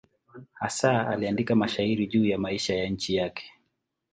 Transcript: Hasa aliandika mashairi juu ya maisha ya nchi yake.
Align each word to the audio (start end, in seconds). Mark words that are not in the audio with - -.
Hasa 0.53 1.07
aliandika 1.07 1.55
mashairi 1.55 2.07
juu 2.07 2.25
ya 2.25 2.37
maisha 2.37 2.75
ya 2.75 2.89
nchi 2.89 3.15
yake. 3.15 3.51